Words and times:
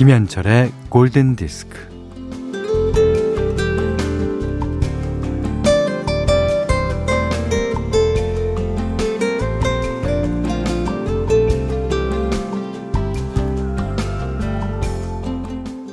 김현철의 0.00 0.72
골든 0.88 1.36
디스크. 1.36 1.76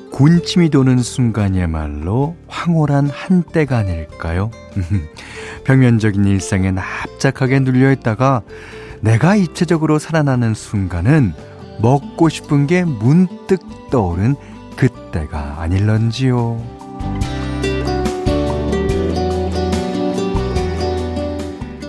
군침이 0.10 0.70
도는 0.70 0.99
순간이야말로 0.99 2.38
황홀한 2.48 3.10
한때가 3.10 3.80
아닐까요? 3.80 4.52
평면적인 5.66 6.24
일상에 6.24 6.71
납작하게 6.71 7.60
눌려 7.60 7.91
있다가 7.91 8.41
내가 9.02 9.35
입체적으로 9.35 9.99
살아나는 9.99 10.54
순간은 10.54 11.34
먹고 11.80 12.30
싶은 12.30 12.67
게 12.67 12.84
문득 12.84 13.59
떠오른 13.90 14.35
그때가 14.76 15.62
아닐런지요. 15.62 16.62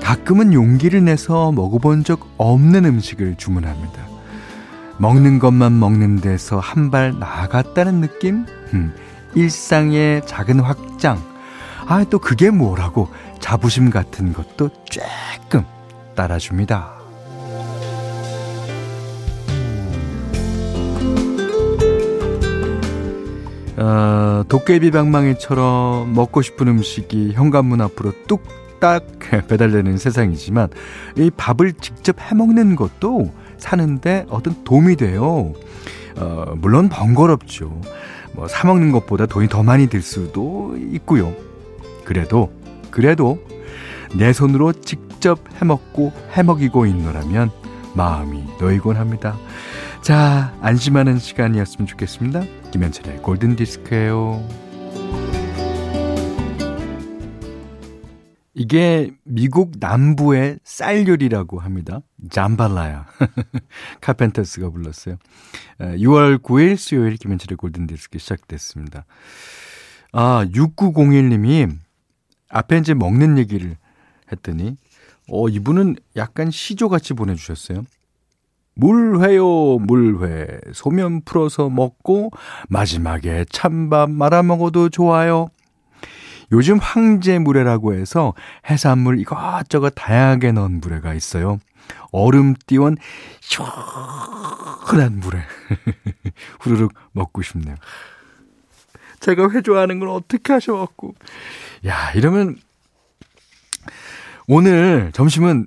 가끔은 0.02 0.52
용기를 0.54 1.04
내서 1.04 1.52
먹어본 1.52 2.04
적 2.04 2.28
없는 2.38 2.84
음식을 2.84 3.36
주문합니다. 3.36 4.06
먹는 4.98 5.38
것만 5.38 5.78
먹는 5.78 6.16
데서 6.16 6.58
한 6.58 6.90
발 6.90 7.18
나아갔다는 7.18 8.00
느낌? 8.00 8.46
음, 8.74 8.94
일상의 9.34 10.22
작은 10.26 10.60
확장. 10.60 11.22
아, 11.86 12.04
또 12.10 12.18
그게 12.18 12.50
뭐라고 12.50 13.08
자부심 13.38 13.90
같은 13.90 14.32
것도 14.32 14.70
조금 14.84 15.64
따라줍니다. 16.14 16.97
어, 23.78 24.42
도깨비 24.48 24.90
방망이처럼 24.90 26.12
먹고 26.12 26.42
싶은 26.42 26.66
음식이 26.66 27.32
현관문 27.34 27.80
앞으로 27.80 28.12
뚝딱 28.26 29.06
배달되는 29.48 29.96
세상이지만 29.98 30.68
이 31.16 31.30
밥을 31.30 31.74
직접 31.74 32.20
해먹는 32.20 32.74
것도 32.74 33.32
사는데 33.56 34.26
어떤 34.30 34.64
도움이 34.64 34.96
돼요. 34.96 35.52
어, 36.16 36.54
물론 36.56 36.88
번거롭죠. 36.88 37.80
뭐 38.32 38.48
사먹는 38.48 38.90
것보다 38.92 39.26
돈이 39.26 39.48
더 39.48 39.62
많이 39.62 39.88
들 39.88 40.02
수도 40.02 40.76
있고요. 40.76 41.32
그래도 42.04 42.52
그래도 42.90 43.38
내 44.14 44.32
손으로 44.32 44.72
직접 44.72 45.38
해먹고 45.60 46.12
해먹이고 46.32 46.86
있노라면 46.86 47.50
마음이 47.94 48.44
놓이곤 48.60 48.96
합니다. 48.96 49.36
자, 50.08 50.56
안심하는 50.62 51.18
시간이었으면 51.18 51.86
좋겠습니다. 51.86 52.40
김현철의 52.70 53.18
골든 53.18 53.56
디스크예요. 53.56 54.42
이게 58.54 59.10
미국 59.24 59.72
남부의 59.78 60.60
쌀 60.64 61.06
요리라고 61.06 61.60
합니다. 61.60 62.00
잠발라야. 62.30 63.04
카펜터스가 64.00 64.70
불렀어요. 64.70 65.18
6월 65.78 66.38
9일 66.38 66.78
수요일 66.78 67.18
김현철의 67.18 67.58
골든 67.58 67.86
디스크 67.86 68.18
시작됐습니다. 68.18 69.04
아, 70.12 70.46
6901님이 70.46 71.76
앞에 72.48 72.78
이제 72.78 72.94
먹는 72.94 73.36
얘기를 73.36 73.76
했더니 74.32 74.78
어, 75.30 75.50
이분은 75.50 75.96
약간 76.16 76.50
시조같이 76.50 77.12
보내주셨어요. 77.12 77.84
물회요, 78.78 79.78
물회. 79.80 80.60
소면 80.72 81.22
풀어서 81.24 81.68
먹고 81.68 82.30
마지막에 82.68 83.44
찬밥 83.50 84.08
말아 84.10 84.44
먹어도 84.44 84.88
좋아요. 84.88 85.48
요즘 86.52 86.78
황제 86.78 87.40
물회라고 87.40 87.94
해서 87.94 88.34
해산물 88.70 89.18
이것저것 89.18 89.90
다양하게 89.90 90.52
넣은 90.52 90.80
물회가 90.80 91.12
있어요. 91.12 91.58
얼음 92.12 92.54
띄운 92.66 92.96
시원한 93.40 95.18
물회. 95.18 95.42
후루룩 96.60 96.94
먹고 97.12 97.42
싶네요. 97.42 97.74
제가 99.18 99.50
회 99.50 99.60
좋아하는 99.60 99.98
걸 99.98 100.08
어떻게 100.08 100.52
하셔갖고. 100.52 101.16
야, 101.84 102.12
이러면 102.12 102.56
오늘 104.46 105.10
점심은 105.12 105.66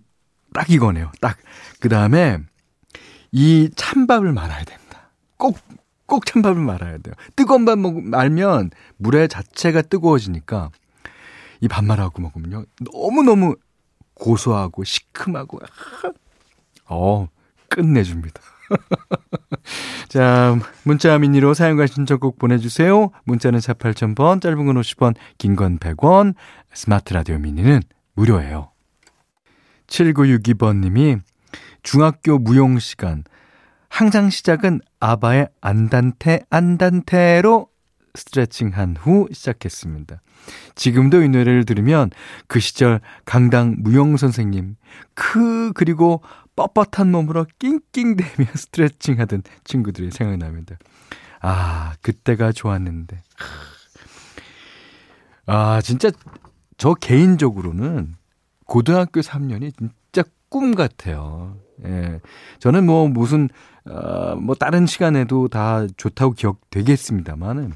딱 0.53 0.71
이거네요. 0.71 1.11
딱. 1.19 1.37
그 1.81 1.89
다음에 1.89 2.39
이 3.31 3.69
찬밥을 3.75 4.33
말아야 4.33 4.63
됩니다. 4.63 5.09
꼭, 5.37 5.57
꼭 6.05 6.25
찬밥을 6.25 6.61
말아야 6.61 6.97
돼요. 6.97 7.13
뜨거운 7.35 7.65
밥 7.65 7.77
먹, 7.79 8.01
말면 8.03 8.71
물의 8.97 9.29
자체가 9.29 9.81
뜨거워지니까 9.83 10.69
이 11.61 11.67
밥 11.67 11.85
말하고 11.85 12.21
먹으면요. 12.21 12.65
너무너무 12.91 13.55
고소하고 14.15 14.83
시큼하고, 14.83 15.59
어, 16.87 17.27
끝내줍니다. 17.69 18.41
자, 20.09 20.57
문자 20.83 21.17
미니로 21.19 21.53
사용과 21.53 21.85
신청곡 21.87 22.39
보내주세요. 22.39 23.11
문자는 23.25 23.59
4 23.59 23.73
8000번, 23.73 24.41
짧은 24.41 24.65
건 24.65 24.75
50원, 24.75 25.15
긴 25.37 25.55
건 25.55 25.77
100원, 25.77 26.33
스마트 26.73 27.13
라디오 27.13 27.37
미니는 27.37 27.81
무료예요. 28.15 28.71
7962번님이 29.87 31.21
중학교 31.83 32.37
무용 32.37 32.79
시간 32.79 33.23
항상 33.89 34.29
시작은 34.29 34.81
아바의 34.99 35.49
안단테 35.59 36.41
안단테로 36.49 37.67
스트레칭한 38.15 38.97
후 38.99 39.27
시작했습니다. 39.31 40.21
지금도 40.75 41.21
이 41.23 41.29
노래를 41.29 41.65
들으면 41.65 42.09
그 42.47 42.59
시절 42.59 42.99
강당 43.25 43.75
무용 43.79 44.17
선생님 44.17 44.75
그 45.13 45.71
그리고 45.73 46.21
뻣뻣한 46.55 47.09
몸으로 47.09 47.45
낑낑대며 47.59 48.47
스트레칭하던 48.55 49.43
친구들이 49.63 50.11
생각납니다. 50.11 50.77
아 51.41 51.93
그때가 52.01 52.51
좋았는데 52.51 53.21
아 55.45 55.81
진짜 55.81 56.11
저 56.77 56.93
개인적으로는 56.93 58.15
고등학교 58.65 59.21
3년이 59.21 59.73
진짜 59.77 60.29
꿈 60.49 60.75
같아요. 60.75 61.57
예. 61.85 62.19
저는 62.59 62.85
뭐 62.85 63.07
무슨, 63.07 63.49
어, 63.85 64.35
뭐 64.35 64.55
다른 64.55 64.85
시간에도 64.85 65.47
다 65.47 65.85
좋다고 65.97 66.33
기억되겠습니다만은 66.33 67.73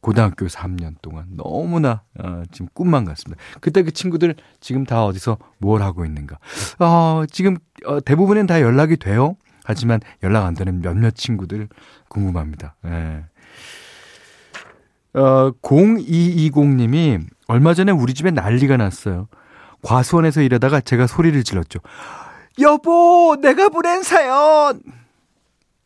고등학교 0.00 0.46
3년 0.46 0.94
동안 1.02 1.26
너무나 1.36 2.02
어, 2.18 2.42
지금 2.50 2.68
꿈만 2.72 3.04
같습니다. 3.04 3.42
그때 3.60 3.82
그 3.82 3.90
친구들 3.90 4.34
지금 4.60 4.84
다 4.84 5.04
어디서 5.04 5.36
뭘 5.58 5.82
하고 5.82 6.04
있는가? 6.04 6.38
어, 6.78 7.24
지금 7.30 7.58
어, 7.84 8.00
대부분은 8.00 8.46
다 8.46 8.60
연락이 8.60 8.96
돼요. 8.96 9.36
하지만 9.64 10.00
연락 10.22 10.46
안 10.46 10.54
되는 10.54 10.80
몇몇 10.80 11.14
친구들 11.14 11.68
궁금합니다. 12.08 12.76
예. 12.86 13.24
어, 15.12 15.52
0220님이 15.62 17.26
얼마 17.48 17.74
전에 17.74 17.92
우리 17.92 18.14
집에 18.14 18.30
난리가 18.30 18.76
났어요. 18.76 19.28
과수원에서 19.82 20.42
일하다가 20.42 20.80
제가 20.80 21.06
소리를 21.06 21.42
질렀죠. 21.42 21.80
여보, 22.58 23.36
내가 23.40 23.68
보낸 23.68 24.02
사연! 24.02 24.82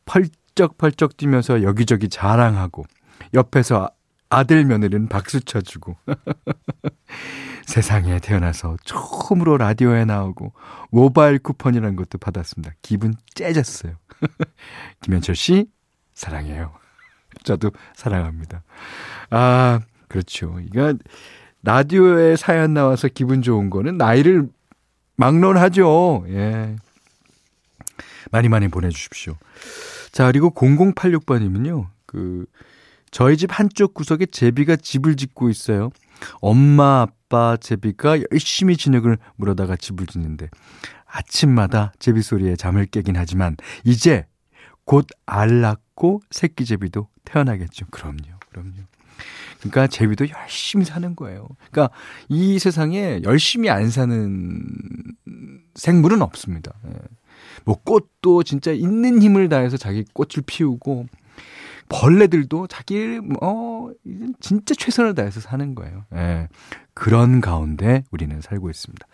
펄쩍펄쩍 0.06 1.16
뛰면서 1.16 1.62
여기저기 1.62 2.09
자랑하고, 2.09 2.84
옆에서 3.34 3.91
아들 4.30 4.65
며느리는 4.65 5.09
박수 5.09 5.41
쳐주고, 5.41 5.97
세상에 7.66 8.18
태어나서 8.18 8.77
처음으로 8.84 9.59
라디오에 9.59 10.04
나오고, 10.04 10.53
모바일 10.91 11.39
쿠폰이라는 11.39 11.97
것도 11.97 12.18
받았습니다. 12.18 12.74
기분 12.83 13.15
째졌어요. 13.34 13.94
김현철 15.03 15.36
씨, 15.36 15.66
사랑해요. 16.15 16.72
저도 17.44 17.71
사랑합니다. 17.94 18.62
아, 19.30 19.80
그렇죠. 20.09 20.59
이거, 20.60 20.94
라디오에 21.62 22.36
사연 22.36 22.74
나와서 22.74 23.09
기분 23.09 23.42
좋은 23.42 23.71
거는 23.71 23.97
나이를 23.97 24.48
막론하죠. 25.16 26.25
예. 26.28 26.77
많이 28.31 28.49
많이 28.49 28.69
보내주십시오. 28.69 29.37
자, 30.13 30.27
그리고 30.27 30.51
0086번이면요. 30.53 31.87
그, 32.07 32.47
저희 33.11 33.37
집 33.37 33.57
한쪽 33.57 33.95
구석에 33.95 34.27
제비가 34.27 34.77
집을 34.77 35.16
짓고 35.16 35.51
있어요. 35.51 35.91
엄마, 36.41 37.03
아빠, 37.03 37.57
제비가 37.57 38.19
열심히 38.33 38.77
진흙을 38.77 39.19
물어다가 39.37 39.77
집을 39.77 40.07
짓는데 40.07 40.49
아침마다 41.07 41.93
제비 41.99 42.22
소리에 42.22 42.57
잠을 42.57 42.87
깨긴 42.87 43.16
하지만 43.16 43.57
이제 43.84 44.27
곧 44.84 45.07
알 45.27 45.61
낳고 45.61 46.21
새끼 46.31 46.65
제비도 46.65 47.09
태어나겠죠. 47.25 47.87
그럼요. 47.91 48.39
그럼요. 48.51 48.83
그러니까 49.71 49.87
제비도 49.87 50.27
열심히 50.28 50.84
사는 50.84 51.16
거예요. 51.16 51.49
그러니까 51.71 51.95
이 52.28 52.59
세상에 52.59 53.21
열심히 53.25 53.71
안 53.71 53.91
사는 53.91 54.63
생물은 55.75 56.22
없습니다. 56.22 56.72
예. 56.87 56.93
뭐 57.65 57.81
꽃도 57.83 58.43
진짜 58.43 58.72
있는 58.72 59.22
힘을 59.22 59.49
다해서 59.49 59.77
자기 59.77 60.05
꽃을 60.13 60.45
피우고 60.47 61.07
벌레들도 61.89 62.66
자기 62.66 63.21
어 63.43 63.91
진짜 64.41 64.75
최선을 64.75 65.15
다해서 65.15 65.41
사는 65.41 65.75
거예요. 65.75 66.05
예. 66.15 66.49
그런 66.93 67.41
가운데 67.41 68.05
우리는 68.11 68.41
살고 68.41 68.71
있습니다. 68.71 69.07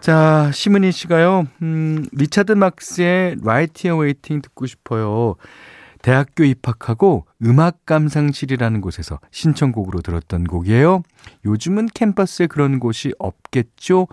자, 0.00 0.50
시문희 0.54 0.92
씨가요. 0.92 1.46
음, 1.60 2.06
리차드 2.12 2.52
막스의 2.52 3.36
Right 3.42 3.86
Here 3.86 4.00
Waiting 4.00 4.42
듣고 4.42 4.64
싶어요. 4.66 5.36
대학교 6.02 6.44
입학하고 6.44 7.26
음악 7.44 7.84
감상실이라는 7.86 8.80
곳에서 8.80 9.20
신청곡으로 9.30 10.00
들었던 10.00 10.44
곡이에요. 10.44 11.02
요즘은 11.44 11.88
캠퍼스에 11.94 12.46
그런 12.46 12.80
곳이 12.80 13.12
없겠죠? 13.18 14.08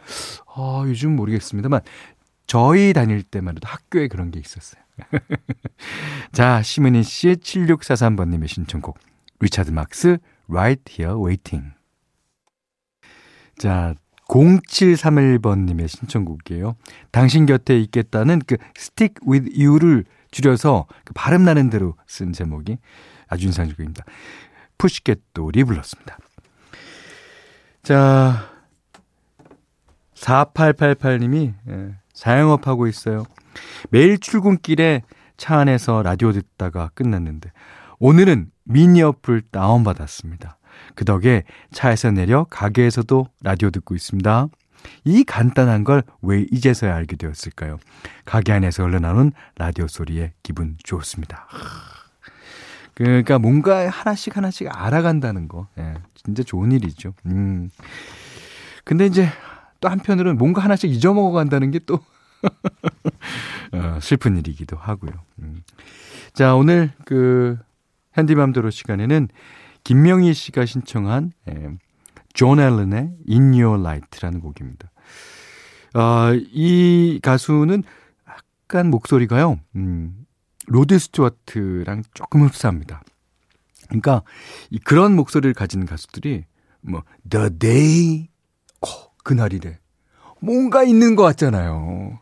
아, 0.53 0.83
요즘 0.85 1.15
모르겠습니다만 1.15 1.81
저희 2.45 2.93
다닐 2.93 3.23
때만 3.23 3.55
해도 3.55 3.67
학교에 3.67 4.07
그런 4.07 4.31
게 4.31 4.39
있었어요. 4.39 4.81
자, 6.31 6.61
시문희 6.61 7.03
씨 7.03 7.27
7643번님의 7.27 8.47
신청곡. 8.47 8.97
리차드 9.39 9.71
막스, 9.71 10.17
Right 10.49 10.83
Here 10.89 11.19
Waiting. 11.21 11.73
자, 13.57 13.93
0731번님의 14.27 15.87
신청곡이에요. 15.87 16.75
당신 17.11 17.45
곁에 17.45 17.79
있겠다는 17.79 18.41
그 18.45 18.57
Stick 18.75 19.15
with 19.27 19.51
You를 19.55 20.05
줄여서 20.31 20.87
그 21.05 21.13
발음 21.13 21.43
나는 21.43 21.69
대로 21.69 21.95
쓴 22.07 22.33
제목이 22.33 22.77
아주 23.27 23.45
인상적입니다. 23.45 24.03
푸시켓돌이 24.77 25.63
불렀습니다. 25.63 26.17
자, 27.83 28.49
4888님이 30.15 31.53
예, 31.69 31.95
자영업하고 32.13 32.87
있어요. 32.87 33.25
매일 33.89 34.17
출근길에 34.17 35.03
차 35.37 35.57
안에서 35.59 36.01
라디오 36.01 36.31
듣다가 36.31 36.89
끝났는데 36.93 37.51
오늘은 37.99 38.51
미니 38.63 39.01
어플 39.01 39.43
다운받았습니다. 39.51 40.57
그 40.95 41.05
덕에 41.05 41.43
차에서 41.71 42.11
내려 42.11 42.45
가게에서도 42.49 43.27
라디오 43.41 43.69
듣고 43.69 43.95
있습니다. 43.95 44.47
이 45.03 45.23
간단한 45.23 45.83
걸 45.83 46.03
왜 46.21 46.45
이제서야 46.51 46.95
알게 46.95 47.15
되었을까요? 47.15 47.77
가게 48.25 48.51
안에서 48.53 48.83
흘러나오는 48.83 49.31
라디오 49.57 49.87
소리에 49.87 50.33
기분 50.43 50.77
좋습니다. 50.83 51.47
그러니까 52.93 53.37
뭔가 53.39 53.89
하나씩 53.89 54.35
하나씩 54.37 54.67
알아간다는 54.71 55.47
거. 55.47 55.67
예, 55.77 55.93
진짜 56.15 56.43
좋은 56.43 56.71
일이죠. 56.71 57.13
음. 57.27 57.69
근데 58.83 59.05
이제 59.05 59.29
또 59.81 59.89
한편으로는 59.89 60.37
뭔가 60.37 60.63
하나씩 60.63 60.89
잊어먹어 60.91 61.31
간다는 61.31 61.69
게 61.71 61.79
또, 61.85 61.99
어, 63.73 63.99
슬픈 64.01 64.37
일이기도 64.37 64.77
하고요. 64.77 65.11
음. 65.39 65.63
자, 66.33 66.55
오늘 66.55 66.91
그, 67.05 67.57
현디맘대로 68.13 68.71
시간에는 68.71 69.27
김명희 69.83 70.33
씨가 70.33 70.65
신청한 70.65 71.31
예, 71.49 71.69
존 72.33 72.59
앨런의 72.59 73.15
In 73.29 73.53
Your 73.53 73.79
Light라는 73.79 74.41
곡입니다. 74.41 74.91
아, 75.93 76.31
이 76.35 77.19
가수는 77.21 77.83
약간 78.27 78.89
목소리가요, 78.89 79.59
음, 79.75 80.25
로드 80.67 80.99
스튜어트랑 80.99 82.03
조금 82.13 82.43
흡사합니다. 82.43 83.01
그러니까 83.87 84.23
이 84.69 84.79
그런 84.79 85.15
목소리를 85.15 85.53
가진 85.53 85.85
가수들이 85.85 86.43
뭐 86.81 87.03
The 87.29 87.49
Day, 87.57 88.29
어, 88.81 88.87
그날이래. 89.23 89.79
뭔가 90.39 90.83
있는 90.83 91.15
것 91.15 91.23
같잖아요. 91.23 92.19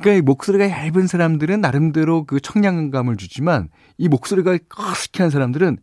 그러니까 0.00 0.24
목소리가 0.24 0.68
얇은 0.70 1.06
사람들은 1.06 1.60
나름대로 1.60 2.24
그 2.24 2.40
청량감을 2.40 3.16
주지만 3.16 3.68
이 3.96 4.08
목소리가 4.08 4.58
허스키한 4.68 5.30
사람들은 5.30 5.78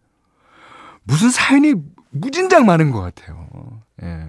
무슨 1.03 1.29
사연이 1.29 1.73
무진장 2.11 2.65
많은 2.65 2.91
것 2.91 3.01
같아요. 3.01 3.81
예. 4.03 4.27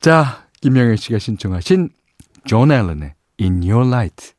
자, 0.00 0.46
김명현 0.60 0.96
씨가 0.96 1.18
신청하신 1.18 1.90
존 2.46 2.70
앨런의 2.70 3.14
In 3.40 3.62
Your 3.62 3.86
Light. 3.86 4.34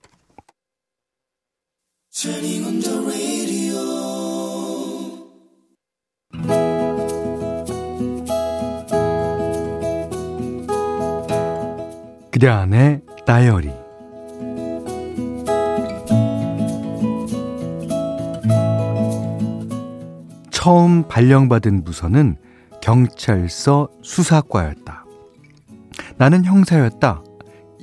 그대 12.32 12.48
안의 12.48 13.02
다이어리 13.26 13.81
처음 20.62 21.08
발령받은 21.08 21.84
부서는 21.84 22.36
경찰서 22.84 23.90
수사과였다. 24.04 25.06
나는 26.18 26.46
형사였다. 26.46 27.24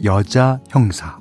여자 0.05 0.61
형사. 0.69 1.19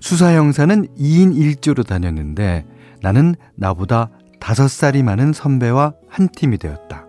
수사 0.00 0.32
형사는 0.34 0.88
2인 0.98 1.36
1조로 1.36 1.86
다녔는데 1.86 2.66
나는 3.00 3.36
나보다 3.54 4.10
5살이 4.40 5.04
많은 5.04 5.32
선배와 5.32 5.92
한 6.08 6.28
팀이 6.28 6.58
되었다. 6.58 7.06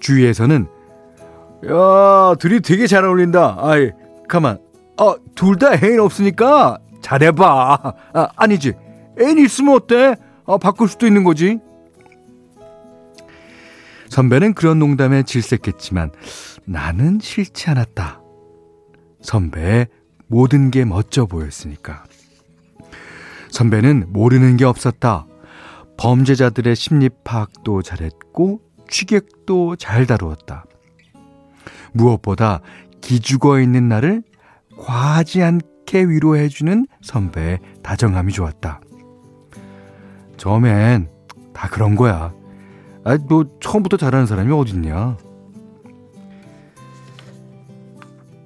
주위에서는 0.00 0.66
야, 1.68 2.34
둘이 2.40 2.62
되게 2.62 2.88
잘 2.88 3.04
어울린다. 3.04 3.58
아이, 3.60 3.92
가만. 4.28 4.58
어, 4.98 5.14
둘다 5.36 5.74
애인 5.74 6.00
없으니까 6.00 6.78
잘해봐. 7.00 7.94
아, 8.12 8.28
아니지. 8.34 8.72
애인 9.20 9.38
있으면 9.38 9.76
어때? 9.76 10.16
아, 10.46 10.58
바꿀 10.58 10.88
수도 10.88 11.06
있는 11.06 11.24
거지. 11.24 11.58
선배는 14.08 14.54
그런 14.54 14.78
농담에 14.78 15.22
질색했지만 15.22 16.10
나는 16.64 17.20
싫지 17.20 17.70
않았다. 17.70 18.20
선배의 19.22 19.86
모든 20.26 20.70
게 20.70 20.84
멋져 20.84 21.26
보였으니까. 21.26 22.04
선배는 23.50 24.06
모르는 24.08 24.56
게 24.56 24.64
없었다. 24.64 25.26
범죄자들의 25.96 26.74
심리 26.76 27.08
파악도 27.24 27.82
잘했고 27.82 28.60
취객도 28.88 29.76
잘 29.76 30.06
다루었다. 30.06 30.64
무엇보다 31.92 32.60
기죽어 33.00 33.60
있는 33.60 33.88
나를 33.88 34.22
과하지 34.78 35.42
않게 35.42 36.04
위로해주는 36.04 36.86
선배의 37.02 37.58
다정함이 37.82 38.32
좋았다. 38.32 38.80
처음엔 40.40 41.08
다 41.52 41.68
그런 41.68 41.94
거야. 41.94 42.32
아, 43.04 43.18
뭐, 43.28 43.44
처음부터 43.60 43.98
잘하는 43.98 44.24
사람이 44.24 44.50
어딨냐. 44.50 45.18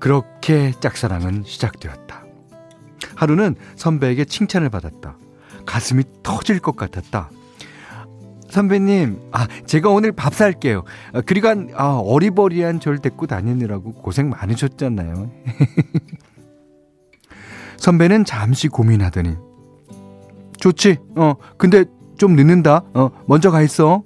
그렇게 0.00 0.72
짝사랑은 0.80 1.44
시작되었다. 1.46 2.24
하루는 3.14 3.54
선배에게 3.76 4.24
칭찬을 4.24 4.70
받았다. 4.70 5.16
가슴이 5.66 6.02
터질 6.24 6.58
것 6.58 6.74
같았다. 6.74 7.30
선배님, 8.50 9.30
아, 9.30 9.46
제가 9.64 9.88
오늘 9.88 10.10
밥 10.10 10.34
살게요. 10.34 10.82
아, 11.12 11.20
그리고 11.24 11.48
아, 11.76 12.00
어리버리한 12.04 12.80
절 12.80 12.98
데리고 12.98 13.28
다니느라고 13.28 13.94
고생 13.94 14.30
많으셨잖아요. 14.30 15.30
선배는 17.78 18.24
잠시 18.24 18.66
고민하더니, 18.66 19.36
좋지. 20.64 20.97
어, 21.16 21.35
근데 21.59 21.85
좀 22.16 22.37
늦는다. 22.37 22.85
어, 22.94 23.11
먼저 23.26 23.50
가 23.50 23.61
있어. 23.61 24.02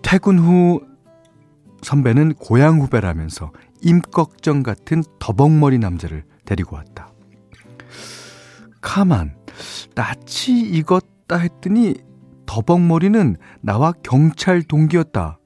퇴근 0.00 0.38
후 0.38 0.80
선배는 1.82 2.34
고향 2.34 2.80
후배라면서 2.80 3.50
임꺽정 3.82 4.62
같은 4.62 5.02
더벅머리 5.18 5.78
남자를 5.78 6.22
데리고 6.44 6.76
왔다. 6.76 7.08
가만, 8.80 9.34
낯이 9.96 10.60
익었다 10.70 11.36
했더니 11.36 11.94
더벅머리는 12.46 13.36
나와 13.60 13.92
경찰 14.04 14.62
동기였다. 14.62 15.40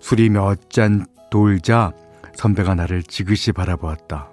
술이 0.00 0.30
몇 0.30 0.68
잔 0.68 1.06
돌자 1.30 1.92
선배가 2.34 2.74
나를 2.74 3.02
지그시 3.02 3.52
바라보았다. 3.52 4.30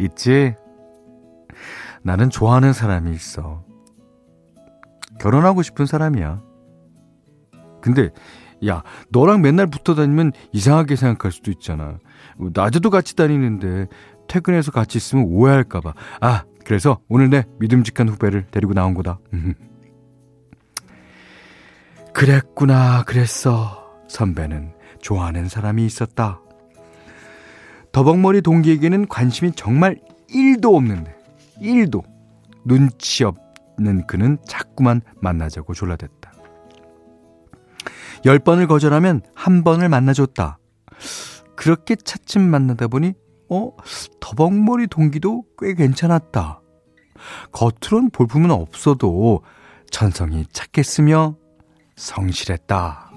있지? 0.00 0.54
나는 2.02 2.30
좋아하는 2.30 2.72
사람이 2.72 3.12
있어. 3.12 3.64
결혼하고 5.20 5.62
싶은 5.62 5.86
사람이야. 5.86 6.42
근데, 7.82 8.10
야, 8.66 8.82
너랑 9.10 9.42
맨날 9.42 9.66
붙어 9.66 9.94
다니면 9.94 10.32
이상하게 10.52 10.96
생각할 10.96 11.32
수도 11.32 11.50
있잖아. 11.50 11.98
낮에도 12.38 12.90
같이 12.90 13.16
다니는데 13.16 13.86
퇴근해서 14.28 14.70
같이 14.70 14.98
있으면 14.98 15.24
오해할까봐. 15.26 15.94
아, 16.20 16.44
그래서 16.64 17.00
오늘 17.08 17.30
내 17.30 17.44
믿음직한 17.58 18.08
후배를 18.08 18.46
데리고 18.50 18.74
나온 18.74 18.94
거다. 18.94 19.18
그랬구나, 22.12 23.04
그랬어. 23.04 23.90
선배는 24.08 24.74
좋아하는 25.00 25.48
사람이 25.48 25.84
있었다. 25.84 26.40
더벅머리 27.92 28.42
동기에게는 28.42 29.08
관심이 29.08 29.52
정말 29.52 29.96
1도 30.30 30.76
없는데 30.76 31.14
1도 31.60 32.02
눈치 32.64 33.24
없는 33.24 34.06
그는 34.06 34.38
자꾸만 34.46 35.02
만나자고 35.20 35.74
졸라댔다. 35.74 36.32
10번을 38.24 38.68
거절하면 38.68 39.22
한 39.34 39.64
번을 39.64 39.88
만나줬다. 39.88 40.58
그렇게 41.56 41.96
차츰 41.96 42.42
만나다 42.42 42.86
보니 42.86 43.14
어 43.48 43.72
더벅머리 44.20 44.86
동기도 44.86 45.44
꽤 45.58 45.74
괜찮았다. 45.74 46.60
겉으론 47.52 48.10
볼품은 48.10 48.50
없어도 48.50 49.42
천성이 49.90 50.46
착했으며 50.52 51.36
성실했다. 51.96 53.10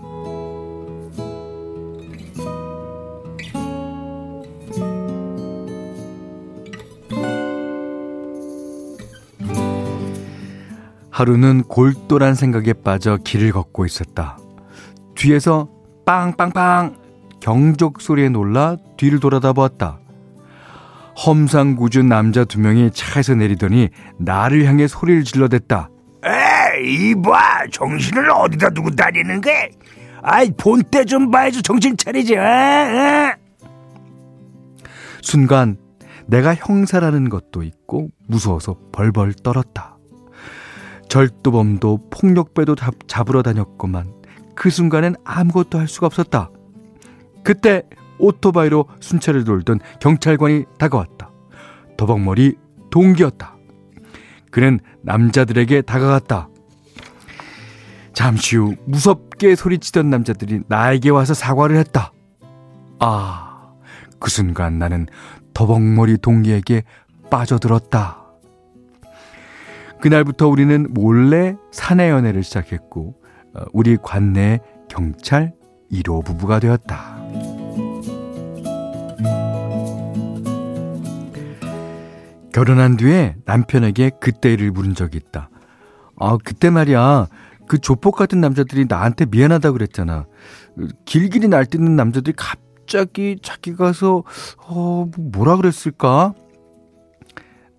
하루는 11.13 11.61
골똘한 11.65 12.33
생각에 12.33 12.73
빠져 12.73 13.17
길을 13.17 13.51
걷고 13.51 13.85
있었다. 13.85 14.39
뒤에서 15.13 15.69
빵빵빵 16.07 16.97
경적 17.39 18.01
소리에 18.01 18.29
놀라 18.29 18.77
뒤를 18.97 19.19
돌아다 19.19 19.53
보았다. 19.53 19.99
험상궂은 21.23 22.07
남자 22.09 22.43
두 22.43 22.59
명이 22.59 22.89
차에서 22.91 23.35
내리더니 23.35 23.89
나를 24.17 24.65
향해 24.65 24.87
소리를 24.87 25.23
질러댔다. 25.23 25.89
에이, 26.25 27.11
이봐, 27.11 27.67
정신을 27.71 28.31
어디다 28.31 28.71
두고 28.71 28.89
다니는 28.89 29.41
게? 29.41 29.69
아이, 30.23 30.49
본때 30.57 31.05
좀 31.05 31.29
봐야지 31.29 31.61
정신 31.61 31.95
차리지, 31.95 32.33
에? 32.33 32.39
에? 32.39 33.35
순간 35.21 35.77
내가 36.25 36.55
형사라는 36.55 37.29
것도 37.29 37.61
있고 37.61 38.07
무서워서 38.27 38.77
벌벌 38.91 39.33
떨었다. 39.43 39.92
절도범도 41.13 42.09
폭력배도 42.09 42.73
잡, 42.73 42.95
잡으러 43.07 43.43
다녔구만. 43.43 44.11
그 44.55 44.71
순간엔 44.71 45.15
아무것도 45.23 45.77
할 45.77 45.87
수가 45.87 46.07
없었다. 46.07 46.49
그때 47.43 47.83
오토바이로 48.17 48.87
순찰을 48.99 49.43
돌던 49.43 49.79
경찰관이 49.99 50.65
다가왔다. 50.79 51.29
도박머리 51.97 52.55
동기였다. 52.89 53.55
그는 54.49 54.79
남자들에게 55.03 55.83
다가갔다. 55.83 56.49
잠시 58.13 58.57
후 58.57 58.73
무섭게 58.87 59.53
소리치던 59.55 60.09
남자들이 60.09 60.61
나에게 60.67 61.11
와서 61.11 61.35
사과를 61.35 61.77
했다. 61.77 62.11
아, 62.97 63.69
그 64.17 64.31
순간 64.31 64.79
나는 64.79 65.05
더벅머리 65.53 66.17
동기에게 66.17 66.85
빠져들었다. 67.29 68.22
그날부터 70.03 70.49
우리는 70.49 70.87
몰래 70.89 71.55
사내 71.71 72.09
연애를 72.09 72.43
시작했고, 72.43 73.15
어, 73.53 73.63
우리 73.71 73.95
관내 73.95 74.59
경찰 74.89 75.53
1호 75.89 76.25
부부가 76.25 76.59
되었다. 76.59 77.23
결혼한 82.51 82.97
뒤에 82.97 83.37
남편에게 83.45 84.11
그때를 84.19 84.71
물은 84.71 84.93
적이 84.93 85.19
있다. 85.19 85.49
아, 86.19 86.37
그때 86.43 86.69
말이야. 86.69 87.27
그 87.69 87.77
조폭 87.77 88.17
같은 88.17 88.41
남자들이 88.41 88.87
나한테 88.89 89.25
미안하다 89.25 89.71
그랬잖아. 89.71 90.25
길길이 91.05 91.47
날뛰는 91.47 91.95
남자들이 91.95 92.35
갑자기 92.35 93.37
자기 93.41 93.73
가서, 93.73 94.25
어, 94.67 95.07
뭐 95.15 95.31
뭐라 95.31 95.55
그랬을까? 95.55 96.33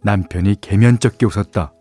남편이 0.01 0.63
개면쩍게 0.63 1.27
웃었다. 1.27 1.74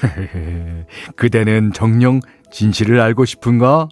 그대는 1.16 1.72
정령 1.72 2.20
진실을 2.50 3.00
알고 3.00 3.24
싶은가? 3.24 3.88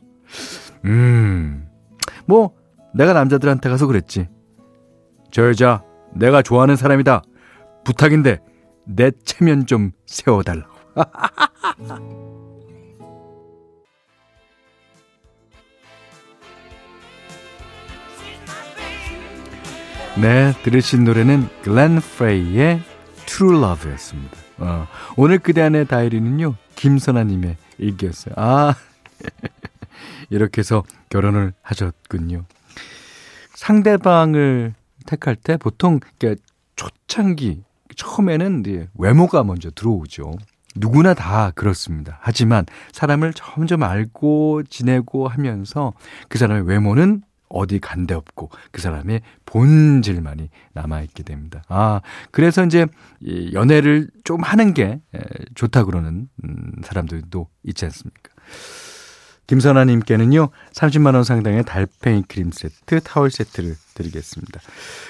음, 0.85 1.67
뭐, 2.27 2.53
내가 2.95 3.13
남자들한테 3.13 3.69
가서 3.69 3.87
그랬지. 3.87 4.29
저 5.31 5.49
여자, 5.49 5.83
내가 6.15 6.43
좋아하는 6.43 6.77
사람이다. 6.77 7.23
부탁인데, 7.85 8.41
내 8.87 9.11
체면 9.25 9.67
좀 9.67 9.93
세워달라고. 10.07 10.75
네, 20.19 20.55
들으신 20.63 21.05
노래는 21.05 21.47
글렌 21.63 22.01
프레이의 22.01 22.81
True 23.27 23.59
Love였습니다. 23.59 24.46
어, 24.59 24.87
오늘 25.17 25.39
그대 25.39 25.63
안의 25.63 25.87
다이리는요, 25.87 26.55
김선아님의 26.77 27.57
일기였어요. 27.79 28.35
아, 28.37 28.75
이렇게 30.31 30.61
해서 30.61 30.83
결혼을 31.09 31.53
하셨군요. 31.63 32.45
상대방을 33.55 34.75
택할 35.07 35.37
때 35.37 35.57
보통 35.57 36.01
초창기, 36.77 37.63
처음에는 37.95 38.61
이제 38.61 38.89
외모가 38.95 39.45
먼저 39.45 39.71
들어오죠. 39.71 40.33
누구나 40.75 41.15
다 41.15 41.53
그렇습니다. 41.55 42.19
하지만 42.21 42.67
사람을 42.93 43.33
점점 43.33 43.83
알고 43.83 44.65
지내고 44.65 45.29
하면서 45.29 45.95
그 46.29 46.39
사람의 46.39 46.67
외모는 46.67 47.23
어디 47.49 47.79
간 47.79 48.07
데 48.07 48.15
없고 48.15 48.51
그 48.71 48.81
사람의 48.81 49.23
본질만이 49.47 50.51
남아있게 50.75 51.23
됩니다. 51.23 51.63
아, 51.69 52.01
그래서 52.31 52.65
이제 52.65 52.87
연애를 53.53 54.09
좀 54.25 54.43
하는 54.43 54.75
게 54.75 55.01
좋다 55.55 55.85
그러는 55.85 56.29
음, 56.45 56.73
사람들도 56.83 57.49
있지 57.65 57.85
않습니까? 57.87 58.31
김선아님께는요, 59.47 60.49
30만원 60.73 61.25
상당의 61.25 61.65
달팽이 61.65 62.23
크림 62.29 62.51
세트, 62.51 63.01
타월 63.01 63.31
세트를 63.31 63.77
드리겠습니다. 63.95 64.61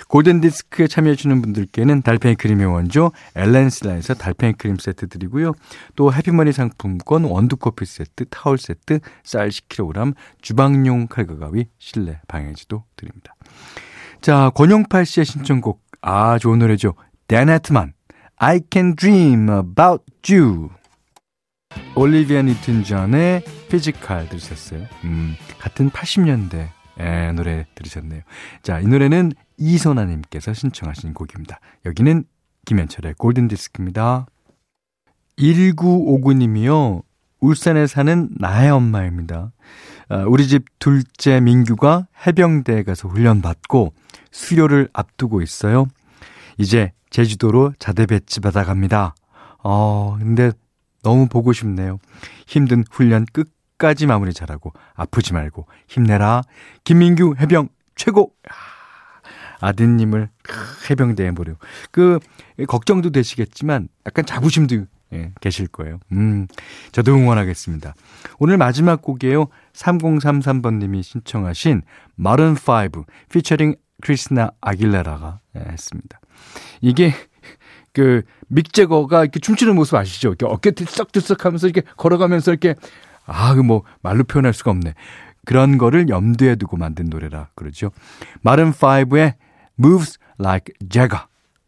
골든디스크에 0.09 0.87
참여해주는 0.88 1.40
분들께는 1.43 2.02
달팽이 2.02 2.35
크림의 2.35 2.66
원조, 2.66 3.12
엘렌슬라에서 3.35 4.14
달팽이 4.14 4.55
크림 4.55 4.76
세트 4.76 5.09
드리고요. 5.09 5.52
또 5.95 6.12
해피머니 6.12 6.52
상품권, 6.52 7.25
원두커피 7.25 7.85
세트, 7.87 8.26
타월 8.31 8.59
세트, 8.59 9.00
쌀 9.25 9.49
10kg, 9.49 10.14
주방용 10.43 11.07
칼과 11.09 11.37
가위, 11.37 11.66
실내 11.78 12.21
방해지도 12.28 12.85
드립니다. 12.97 13.35
자, 14.21 14.50
권영팔 14.55 15.07
씨의 15.07 15.25
신청곡, 15.25 15.83
아, 16.02 16.38
좋은 16.38 16.59
노래죠. 16.59 16.95
댄 17.26 17.49
하트만, 17.49 17.95
I 18.37 18.61
can 18.71 18.95
dream 18.97 19.49
about 19.49 20.05
you. 20.31 20.71
올리비아 21.95 22.42
뉴튼 22.43 22.85
존의 22.85 23.42
Physical 23.69 24.28
들으셨어요. 24.28 24.87
음, 25.04 25.35
같은 25.59 25.90
80년대 25.90 26.68
에, 26.99 27.33
노래 27.33 27.66
들으셨네요. 27.75 28.23
자, 28.62 28.80
이 28.80 28.87
노래는 28.87 29.33
이선아님께서 29.59 30.54
신청하신 30.54 31.14
곡입니다. 31.14 31.61
여기는 31.85 32.25
김현철의 32.64 33.14
골든디스크입니다. 33.18 34.26
1959님이요. 35.38 37.02
울산에 37.40 37.87
사는 37.87 38.28
나의 38.38 38.71
엄마입니다. 38.71 39.52
아, 40.09 40.25
우리 40.26 40.47
집 40.49 40.64
둘째 40.78 41.40
민규가 41.40 42.06
해병대에 42.26 42.83
가서 42.83 43.09
훈련받고 43.09 43.92
수료를 44.30 44.88
앞두고 44.92 45.42
있어요. 45.42 45.87
이제 46.59 46.92
제주도로 47.11 47.73
자대 47.78 48.06
배치 48.06 48.40
받아갑니다. 48.40 49.14
어, 49.62 50.16
근데 50.18 50.52
너무 51.07 51.29
보고 51.29 51.53
싶네요. 51.53 52.01
힘든 52.49 52.83
훈련 52.91 53.27
끝까지 53.33 54.07
마무리 54.07 54.35
잘하고 54.35 54.73
아프지 54.95 55.35
말고 55.35 55.69
힘내라. 55.87 56.43
김민규 56.83 57.37
해병 57.39 57.69
최고. 57.95 58.33
아드님을 59.61 60.29
해병대에 60.91 61.31
보려. 61.31 61.55
그 61.93 62.19
걱정도 62.67 63.11
되시겠지만 63.11 63.89
약간 64.05 64.27
자부심도 64.27 64.87
예, 65.13 65.31
계실 65.41 65.69
거예요. 65.69 66.01
음, 66.11 66.49
저도 66.91 67.15
응원하겠습니다. 67.15 67.95
오늘 68.41 68.57
마지막 68.59 69.01
곡이에요. 69.01 69.47
3033번님이 69.75 71.05
신청하신 71.05 71.83
마른 72.17 72.57
5 72.57 73.05
피처링 73.31 73.77
크리스나 74.03 74.51
아길레라가 74.61 75.39
예, 75.55 75.61
했습니다. 75.61 76.19
이게 76.81 77.15
그 77.97 78.21
믹재거가 78.49 79.23
이렇게 79.23 79.41
춤추는 79.41 79.75
모습 79.75 79.95
아시죠? 79.95 80.29
이렇게 80.29 80.45
어깨 80.45 80.71
들썩들썩 80.73 81.47
하면서 81.47 81.67
이렇게 81.67 81.81
걸어가면서 81.97 82.50
이렇게 82.50 82.75
아, 83.25 83.55
그 83.55 83.62
뭐 83.62 83.85
말로 84.03 84.23
표현할 84.25 84.53
수가 84.53 84.71
없네. 84.71 84.93
그런 85.47 85.79
거를 85.79 86.11
염두에 86.11 86.57
두고 86.57 86.76
만든 86.76 87.07
노래라 87.07 87.49
그러죠. 87.55 87.91
마른 88.43 88.71
5의 88.73 89.35
Moves 89.81 90.19
Like 90.38 90.75
Jagger 90.91 91.25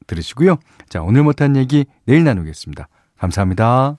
들으시고요. 0.06 0.58
자, 0.90 1.00
오늘 1.00 1.22
못한 1.22 1.56
얘기 1.56 1.86
내일 2.04 2.24
나누겠습니다. 2.24 2.88
감사합니다. 3.18 3.96